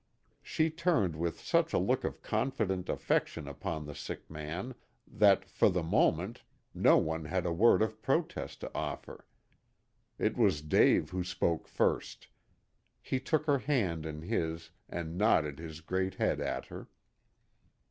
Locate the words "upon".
3.47-3.85